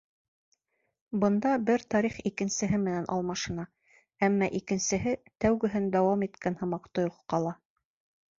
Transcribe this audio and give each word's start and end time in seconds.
Бында 1.23 1.51
бер 1.67 1.83
тарих 1.95 2.17
икенсеһе 2.29 2.79
менән 2.85 3.05
алмашына, 3.17 3.67
әммә 4.29 4.49
икенсеһе 4.61 5.15
тәүгеһен 5.47 5.87
дауам 5.99 6.27
иткән 6.31 6.59
һымаҡ 6.65 6.91
тойғо 7.01 7.15
ҡала. 7.37 7.55